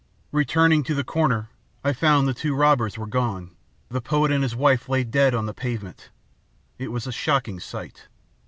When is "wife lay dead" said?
4.55-5.35